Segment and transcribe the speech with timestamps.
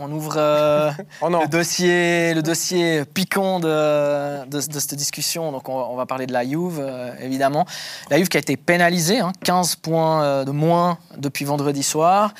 [0.00, 5.52] On ouvre euh, Oh le, dossier, le dossier piquant de, de- de cette discussion.
[5.52, 7.66] Donc, on, on va parler de la Juve, euh, évidemment.
[8.10, 12.32] La Juve qui a été pénalisée, hein, 15 points euh, de moins depuis vendredi soir.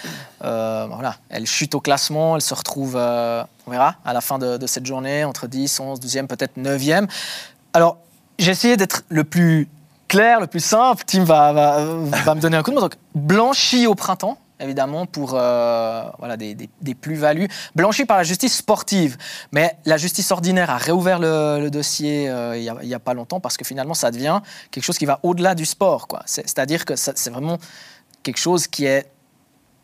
[0.43, 4.57] Euh, voilà, elle chute au classement, elle se retrouve, on verra, à la fin de,
[4.57, 7.09] de cette journée, entre 10, 11, 12e, peut-être 9e.
[7.75, 7.99] Alors,
[8.39, 9.69] j'ai essayé d'être le plus
[10.09, 11.05] clair, le plus simple.
[11.07, 11.85] Tim va, va,
[12.25, 12.81] va me donner un coup de main.
[12.81, 17.49] Donc, blanchi au printemps, évidemment, pour euh, voilà, des, des- des plus-values.
[17.75, 19.17] Blanchi par la justice sportive.
[19.53, 23.41] Mais la justice ordinaire a réouvert le, le dossier euh, il n'y a, pas longtemps
[23.41, 26.07] parce que finalement, ça devient quelque chose qui va au-delà du sport.
[26.27, 27.59] C'est-à-dire que c'est vraiment
[28.23, 29.11] quelque chose qui est.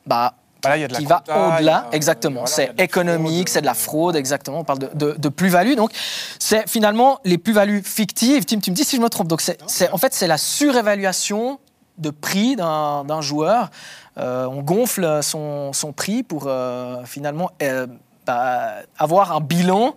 [0.07, 2.41] Bah, Bah là, il y a de la qui va compta, au-delà, a- exactement.
[2.43, 4.61] voilà, c'est économique, c'est de la fraude, exactement.
[4.61, 5.75] On parle de, de- de plus-value.
[5.75, 5.91] Donc,
[6.39, 8.45] c'est finalement les plus-values fictives.
[8.45, 9.29] Tim, tu me dis si je me trompe.
[9.29, 11.59] Donc, c'est, c'est- en fait, c'est la surévaluation
[11.99, 13.71] de prix d'un, joueur.
[14.19, 17.87] Euh, on gonfle son, son prix pour euh, finalement euh,
[18.27, 19.95] bah, avoir un bilan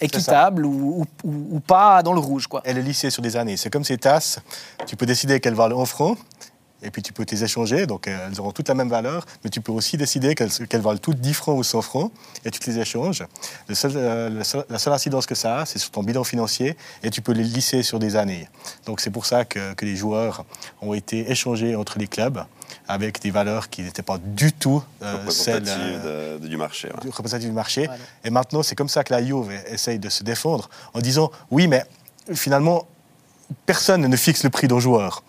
[0.00, 2.48] équitable ou, ou- pas dans le rouge.
[2.48, 2.60] Quoi.
[2.64, 3.56] Elle est lissée sur des années.
[3.56, 4.40] C'est comme ces tasses.
[4.86, 6.16] Tu peux décider qu'elles valent 1 franc.
[6.82, 9.48] Et puis tu peux les échanger, donc euh, elles auront toutes la même valeur, mais
[9.50, 12.12] tu peux aussi décider qu'elles qu'elles valent toutes 10 francs ou 100 francs,
[12.44, 13.24] et tu te les échanges.
[13.66, 16.22] Le seul, euh, le seul- la seule incidence que ça a, c'est sur ton bilan
[16.22, 18.46] financier, et tu peux les lisser sur des années.
[18.84, 20.44] Donc c'est pour ça que, que les joueurs
[20.82, 22.44] ont été échangés entre les clubs
[22.88, 26.56] avec des valeurs qui n'étaient pas du tout euh, celles représentative euh, de- de- du
[26.58, 26.88] marché.
[26.88, 27.00] ouais.
[27.40, 27.86] du marché.
[27.86, 28.02] Voilà.
[28.24, 31.68] Et maintenant, c'est comme ça que la Juve essaye de se défendre en disant oui,
[31.68, 31.84] mais
[32.34, 32.86] finalement,
[33.64, 35.22] personne ne fixe le prix d'un joueur.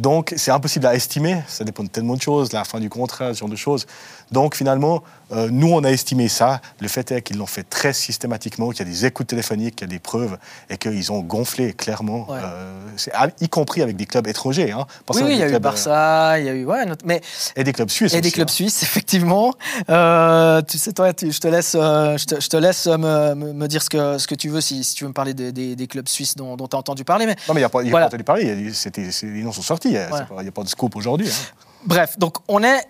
[0.00, 1.42] Donc, c'est impossible à estimer.
[1.46, 3.86] Ça dépend de tellement de choses, la fin du contrat, ce genre de choses.
[4.32, 6.60] Donc, finalement, euh, nous, on a estimé ça.
[6.80, 9.86] Le fait est qu'ils l'ont fait très systématiquement, qu'il y a des écoutes téléphoniques, qu'il
[9.86, 10.38] y a des preuves,
[10.70, 12.38] et qu'ils ont gonflé clairement, Ouais.
[12.42, 14.72] euh, y compris avec des clubs étrangers.
[14.72, 16.64] Hein, Oui, oui, il y a eu clubs, euh, Barça, il y a eu.
[16.64, 17.20] Ouais, notre- mais
[17.56, 18.14] Et des clubs suisses.
[18.14, 18.52] Et des clubs hein.
[18.52, 19.52] suisses, effectivement.
[19.90, 23.82] Euh, tu sais, toi, tu- je te laisse, je te, je te laisse me, dire
[23.82, 25.86] ce que, ce que tu veux, si, si tu veux me parler des- des, des
[25.86, 27.26] clubs suisses dont tu as entendu parler.
[27.26, 28.06] Mais Non, mais il n'y a pas, il y a Voilà.
[28.06, 28.42] pas entendu parler.
[28.44, 29.89] il y a- les noms sont sortis.
[29.90, 31.28] Il n'y il y a pas de scoop aujourd'hui.
[31.28, 31.64] hein.
[31.84, 32.80] bref, donc on est.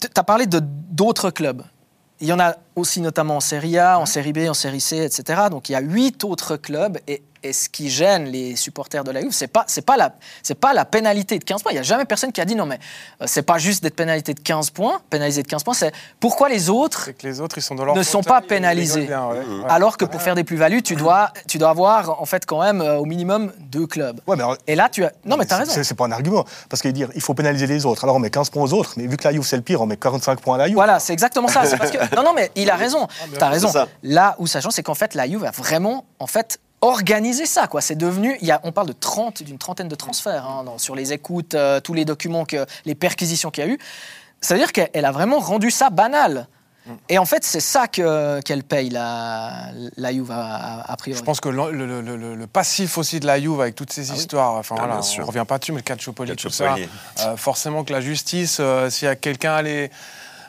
[0.00, 1.62] Tu as parlé de d'autres clubs.
[2.20, 4.98] Il y en a aussi notamment en Série A, en Série B, en Série C,
[4.98, 5.42] etc.
[5.50, 6.98] Donc il y a huit autres clubs.
[7.08, 10.14] Et, et ce qui gêne les supporters de la Juve, c'est pas c'est pas la
[10.42, 11.72] c'est pas la pénalité de 15 points.
[11.72, 12.78] Il y a jamais personne qui a dit non mais
[13.22, 15.74] euh, c'est pas juste d'être pénalité de 15 points, pénalisé de 15 points.
[15.74, 19.00] C'est pourquoi les autres que les autres, ils sont dans leur Ne sont pas pénalisés.
[19.00, 19.58] rigolent bien, ouais.
[19.64, 19.64] Ouais.
[19.70, 22.80] Alors que pour faire des plus-values, tu dois, tu dois avoir en fait quand même
[22.80, 24.20] euh, au minimum deux clubs.
[24.26, 25.12] Ouais, mais alors, Et là, tu as.
[25.24, 25.82] Non, mais t'as c'est- raison.
[25.84, 26.44] c'est- pas un argument.
[26.68, 28.04] Parce qu'il dire il faut pénaliser les autres.
[28.04, 28.94] Alors on met 15 points aux autres.
[28.96, 30.74] Mais vu que la Juve c'est le pire, on met 45 points à la Juve.
[30.76, 31.64] Voilà, c'est exactement ça.
[31.66, 33.08] C'est parce que non, non, mais il a raison.
[33.38, 33.68] T'as raison.
[33.68, 33.88] c'est ça.
[34.02, 37.66] Là où ça change, c'est qu'en fait, la Juve a vraiment, en fait, organisé ça.
[37.66, 37.80] Quoi.
[37.80, 38.36] C'est devenu.
[38.40, 41.12] Il y a, on parle de 30, d'une trentaine de transferts hein, dans- sur les
[41.12, 43.78] écoutes, euh, tous les documents que, les perquisitions qu'il y a eu.
[44.40, 46.46] Ça veut dire qu'elle a vraiment rendu ça banal.
[47.08, 51.20] Et en fait, c'est ça que- qu'elle paye la, la Juve a, a priori.
[51.20, 53.92] Je pense que le, le- le- le- le passif aussi de la Juve avec toutes
[53.92, 56.74] ces histoires, enfin Ah, voilà, on revient pas dessus, mais le Calciopoli, tout ça,
[57.20, 59.90] euh, forcément que la justice, euh, s'il y a quelqu'un à aller, à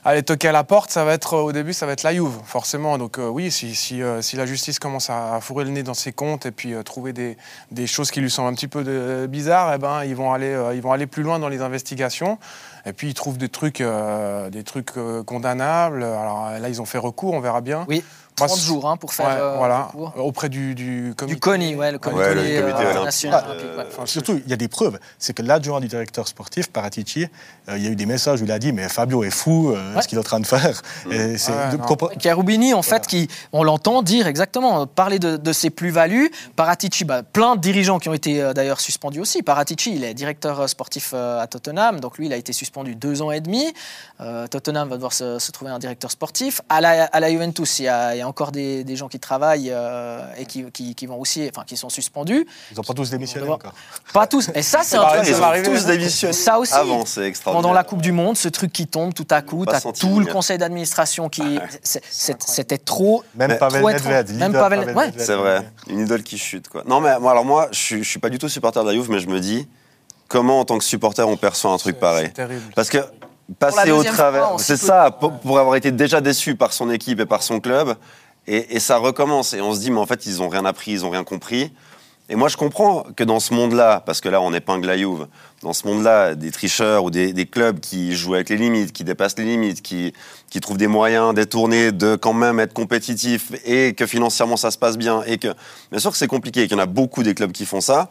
[0.03, 2.13] aller toquer à la porte, ça va être euh, au début, ça va être la
[2.13, 2.97] Juve, forcément.
[2.97, 3.47] Donc euh, oui,
[3.93, 7.13] euh, si la justice commence à, fourrer le nez dans ses comptes et puis trouver
[7.13, 11.23] des, choses qui lui semblent un petit peu bizarres, eh ben ils vont aller plus
[11.23, 12.37] loin dans les investigations.
[12.85, 16.03] Et puis ils trouvent des trucs, euh, des trucs euh, condamnables.
[16.03, 17.85] Alors là, ils ont fait recours, on verra bien.
[17.87, 18.03] Oui,
[18.39, 20.13] Moi, 30 c'est- jours hein, pour faire Ouais, euh, voilà, recours.
[20.17, 21.35] auprès du, du comité.
[21.35, 23.03] Du CONI, ouais, le comité, Ouais, le comité euh, olympique.
[23.03, 23.85] national Ah, olympique, ouais.
[23.87, 24.97] Enfin, Surtout, il y a des preuves.
[25.19, 27.27] C'est que l'adjoint du directeur sportif, Paratici,
[27.69, 29.69] euh, il y a eu des messages où il a dit Mais Fabio est fou,
[29.69, 30.01] euh, Ouais.
[30.01, 30.81] ce qu'il est en train de faire.
[31.11, 33.05] Et de compre- Chiarubini, en fait, Voilà.
[33.05, 36.31] qui, on l'entend dire exactement, parler de, de ses plus-values.
[36.55, 39.43] Paratici, bah, plein de dirigeants qui ont été euh, d'ailleurs suspendus aussi.
[39.43, 43.21] Paratici, il est directeur sportif euh, à Tottenham, donc lui, il a été suspendu deux
[43.21, 43.73] ans et demi.
[44.19, 46.61] Euh, Tottenham va devoir se, se trouver un directeur sportif.
[46.69, 49.07] À la, à la Juventus, il y a, il y a encore des, des gens
[49.07, 52.45] qui travaillent euh, et qui, qui- qui vont aussi, enfin, qui sont suspendus.
[52.71, 53.73] Ils n'ont pas tous démissionné On va- encore.
[54.13, 55.21] Pas tous, mais ça, c'est un truc.
[55.27, 56.73] Ils ont arriver, tous démissionné Ça aussi.
[56.73, 57.61] avant, c'est extraordinaire.
[57.61, 60.19] Pendant la Coupe du Monde, ce truc qui tombe tout à coup, Pas t'as tout
[60.19, 61.59] le conseil d'administration qui.
[61.83, 63.23] C'était trop.
[63.35, 63.83] Même Pavel.
[63.83, 64.35] Nedved.
[64.37, 65.11] Même Pavel- ouais.
[65.17, 66.67] C'est vrai, une idole qui chute.
[66.69, 66.83] Quoi.
[66.85, 68.93] Non, mais moi, alors moi, je suis, je suis pas du tout supporter de la
[68.93, 69.67] Juve, mais je me dis,
[70.31, 72.31] comment en tant que supporter on perçoit un truc pareil.
[72.73, 72.99] Parce que
[73.59, 77.43] passer au travers, c'est ça, pour, avoir été déjà déçu par son équipe et par
[77.43, 77.95] son club,
[78.47, 79.53] et, et ça recommence.
[79.53, 81.71] Et on se dit, mais en fait, ils ont rien appris, ils ont rien compris.
[82.29, 85.27] Et moi, je comprends que dans ce monde-là, parce que là, on épingle la Juve,
[85.63, 89.03] dans ce monde-là, des tricheurs ou des, des clubs qui jouent avec les limites, qui
[89.03, 90.13] dépassent les limites, qui,
[90.49, 94.77] qui trouvent des moyens détournés de quand même être compétitifs et que financièrement ça se
[94.77, 95.49] passe bien, et que
[95.91, 97.81] bien sûr que c'est compliqué, et qu'il y en a beaucoup des clubs qui font
[97.81, 98.09] ça.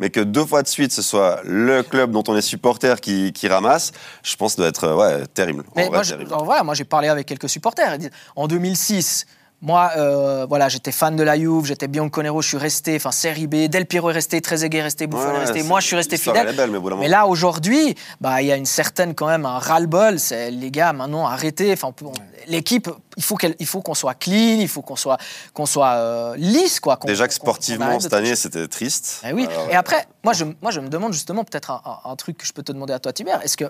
[0.00, 3.32] Mais que deux fois de suite, ce soit le club dont on est supporter qui,
[3.32, 3.92] qui ramasse,
[4.22, 5.62] je pense que ça doit être ouais, terrible.
[5.68, 6.74] En Mais vrai, moi, terrible.
[6.74, 7.98] j'ai parlé avec quelques supporters.
[8.34, 9.26] En 2006,
[9.62, 13.46] moi, euh, voilà, j'étais fan de la Juve, j'étais Bianconero, je suis resté, enfin Serie
[13.46, 15.62] B, Del Piero est resté, Trezeguet est resté, Buffon Ouais, est resté.
[15.62, 16.56] Moi, je suis resté fidèle.
[16.56, 20.18] belle, mais Mais là, aujourd'hui, bah, il y a une certaine, quand même, un ras-le-bol.
[20.18, 21.72] C'est les gars, maintenant, arrêtez.
[21.72, 21.92] Enfin,
[22.46, 25.18] l'équipe, il faut qu'elle, il faut qu'on soit clean, il faut qu'on soit,
[25.52, 26.98] qu'on soit euh, lisse, quoi.
[27.04, 29.22] Déjà que sportivement, de cette année, c'était triste.
[29.28, 29.46] Eh oui.
[29.50, 32.38] Alors, Et après, moi je, moi, je me demande justement peut-être un, un- un truc
[32.38, 33.42] que je peux te demander à toi, Tibert.
[33.44, 33.66] Est-ce que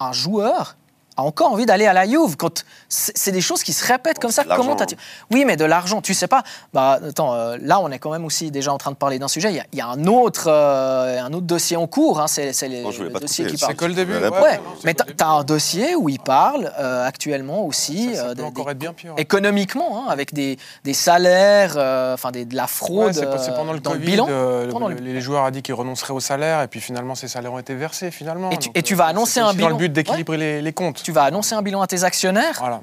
[0.00, 0.76] un joueur
[1.18, 4.30] a encore envie d'aller à la Juve quand c'est des choses qui se répètent comme
[4.30, 4.96] ça Comment l'argent, t'as
[5.30, 6.42] Oui, mais de l'argent, tu sais pas.
[6.72, 9.28] Bah attends, euh, là on est quand même aussi déjà en train de parler d'un
[9.28, 9.50] sujet.
[9.50, 12.20] Il y a, il y a un autre, euh, un autre dossier en cours.
[12.20, 12.82] hein, c'est le
[13.20, 13.72] dossier couper, qui parle.
[13.72, 14.14] C'est que le début.
[14.14, 15.14] Ouais, ouais, Ouais, non, c'est mais début.
[15.16, 18.70] t'as un dossier où il parle euh, actuellement aussi Ça, ça euh, peut encore des-
[18.72, 19.14] être bien pire.
[19.16, 21.72] économiquement, hein, avec des, des salaires,
[22.14, 24.26] enfin de la fraude c'est c'est pendant le dans Covid, le bilan.
[24.30, 27.14] euh, Pendant le- le- les joueurs ont dit qu'ils renonceraient au salaire et puis finalement
[27.14, 28.50] ces salaires ont été versés finalement.
[28.50, 29.68] Et tu- Donc, et tu vas c'est annoncer un dans bilan.
[29.70, 31.02] le but d'équilibrer les comptes.
[31.08, 32.82] Tu vas annoncer un bilan à tes actionnaires Voilà.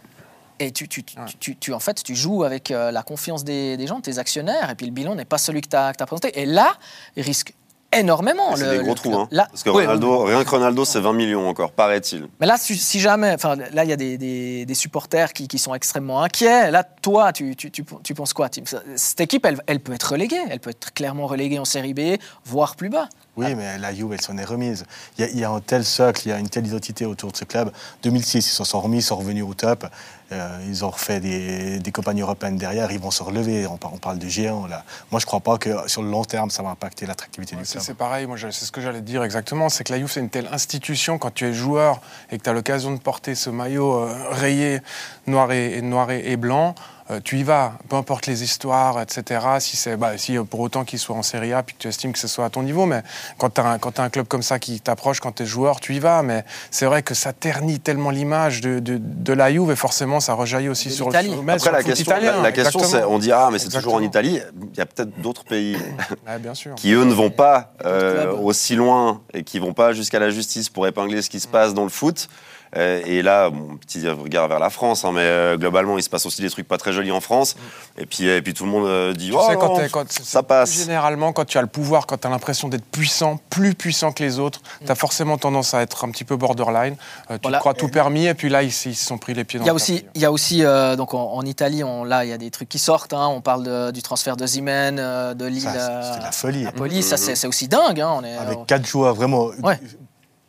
[0.57, 1.25] et tu, tu, tu, Ouais.
[1.39, 4.71] tu- tu- en fait, tu joues avec euh, la confiance des, des gens, tes actionnaires,
[4.71, 6.41] et puis le bilan n'est pas celui que tu as, présenté.
[6.41, 6.73] Et là,
[7.15, 7.53] il risque
[7.93, 8.55] énormément.
[8.55, 9.09] C'est le- des le gros trous.
[9.09, 9.21] club.
[9.21, 9.27] Hein.
[9.29, 12.27] Là, Parce que oui, Ronaldo, rien que Ronaldo, c'est 20 millions encore, paraît-il.
[12.39, 15.47] Mais là, si, si jamais, enfin, là, il y a des, des- des supporters qui,
[15.47, 16.71] qui sont extrêmement inquiets.
[16.71, 18.63] Là, toi, tu, tu, tu, tu penses quoi, Tim
[18.95, 20.41] Cette équipe, elle, elle peut être reléguée.
[20.49, 23.07] Elle peut être clairement reléguée en Série B, voire plus bas.
[23.37, 24.85] Oui, mais la Juve, elle s'en est remise.
[25.17, 27.05] Il y, a, il y a un tel socle, il y a une telle identité
[27.05, 27.71] autour de ce club.
[28.03, 29.85] 2006, ils s'en sont remis, ils sont revenus au top.
[30.31, 33.67] Euh, ils ont refait des, des campagnes européennes derrière, ils vont se relever.
[33.67, 34.83] On, par- on parle de géants, là.
[35.11, 37.61] Moi, je ne crois pas que sur le long terme, ça va impacter l'attractivité Ouais,
[37.63, 37.83] du club.
[37.83, 40.29] c'est pareil, moi c'est ce que j'allais dire exactement, c'est que la Juve c'est une
[40.29, 42.01] telle institution quand tu es joueur
[42.31, 44.79] et que tu as l'occasion de porter ce maillot euh, rayé
[45.27, 46.73] noir et, et noir et blanc,
[47.11, 49.41] euh, tu y vas, peu importe les histoires, etc.
[49.59, 52.13] Si c'est bah, si pour autant qu'il soit en Serie A puis que tu estimes
[52.13, 53.03] que ce soit à ton niveau, mais
[53.37, 55.99] quand tu as, un- club comme ça qui t'approche quand tu es joueur, tu y
[55.99, 59.75] vas, mais c'est vrai que ça ternit tellement l'image de, de, de la Juve et
[59.75, 62.51] forcément ça rejaillit aussi sur, le- mais Après, sur la le question, italien, la, la
[62.51, 64.01] question c'est, on dit, ah, mais c'est toujours en.
[64.01, 64.39] Italie.
[64.73, 65.75] Il y a peut-être d'autres pays
[66.27, 66.75] Ouais, bien sûr.
[66.75, 70.69] qui, eux, ne vont pas euh, aussi loin et qui vont pas jusqu'à la justice
[70.69, 72.29] pour épingler ce qui se passe dans le foot.
[72.77, 76.09] Euh, et là, bon, petit regard vers la France, hein, mais euh, globalement, il se
[76.09, 77.55] passe aussi des trucs pas très jolis en France.
[77.97, 80.11] Et puis, et puis tout le monde euh, dit, Tu oh, sais, quand non, quand-
[80.11, 80.73] ça passe.
[80.73, 84.23] Généralement, quand tu as le pouvoir, quand tu as l'impression d'être puissant, plus puissant que
[84.23, 86.95] les autres, tu as forcément tendance à être un petit peu borderline.
[87.31, 87.57] Euh, tu Voilà.
[87.57, 89.59] te crois tout permis, et puis là, ils, se- ils se sont pris les pieds
[89.59, 91.83] dans Il y a le aussi, il y a aussi euh, donc en, en Italie,
[91.83, 93.13] on, là, il y a des trucs qui sortent.
[93.13, 93.27] hein.
[93.27, 96.61] on parle de- du transfert de Zimen, de Lille c'est- la folie.
[96.63, 97.01] à Napoli.
[97.03, 98.01] Ça, c'est c'est aussi dingue.
[98.01, 98.13] hein.
[98.17, 99.79] On est, Avec quatre joueurs vraiment Ouais.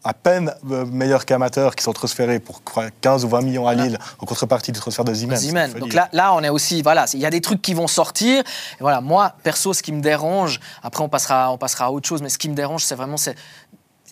[0.06, 3.75] À peine euh, meilleurs qu'amateurs qui sont transférés pour quoi, 15 ou 20 millions à
[3.75, 3.88] Voilà.
[3.88, 5.73] Lille en contrepartie du transfert de Zimane.
[5.73, 8.41] Donc là, là, on est aussi, voilà, il y a des trucs qui vont sortir.
[8.41, 12.06] Et voilà, moi, perso, ce qui me dérange, après on passera, on passera à autre
[12.06, 13.17] chose, mais ce qui me dérange, c'est vraiment,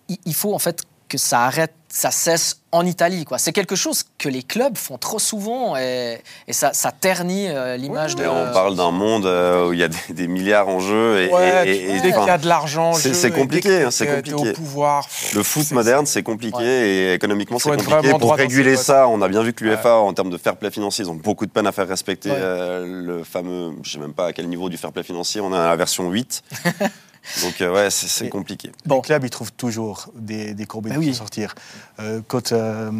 [0.08, 0.82] il faut en fait
[1.14, 3.38] que ça arrête, ça cesse en Italie, quoi.
[3.38, 6.18] C'est quelque chose que les clubs font trop souvent et,
[6.48, 8.24] et ça, ça ternit euh, l'image de.
[8.24, 11.20] Et on parle d'un monde euh, où il y a des, des milliards en jeu.
[11.22, 14.08] Et, Ouais, et- et- dès qu'il y a de l'argent, en c'est- compliqué, hein, c'est
[14.08, 14.50] compliqué.
[14.50, 15.06] au pouvoir.
[15.36, 17.92] le foot c'est- moderne, c'est compliqué et économiquement, c'est compliqué.
[17.94, 20.72] vraiment Pour réguler ça, on a bien vu que l'UEFA, en termes de fair play
[20.72, 22.36] financier, ils ont beaucoup de peine à faire respecter Ouais.
[22.40, 25.52] euh, le fameux, je sais même pas à quel niveau du fair play financier, on
[25.52, 26.42] a la version 8.
[27.42, 28.70] Donc, euh, ouais, c'est compliqué.
[28.86, 28.96] Bon.
[28.96, 31.14] Les clubs, ils trouvent toujours des, des courbes Ben pour oui.
[31.14, 31.54] sortir.
[32.00, 32.90] Euh, quand euh,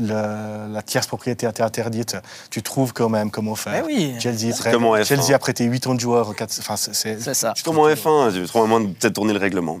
[0.00, 2.16] le- la tierce propriété a été interdite,
[2.50, 3.72] tu trouves quand même comment faire.
[3.72, 4.14] Ben oui.
[4.20, 5.04] Chelsea, serait- Comme en F1.
[5.04, 6.28] Chelsea a prêté 8 ans de joueurs.
[6.28, 6.92] en quatre- Enfin, c'est-
[7.34, 7.52] ça.
[7.56, 9.80] C'est comme en F1, j'ai trop moyen de peut-être tourner le règlement.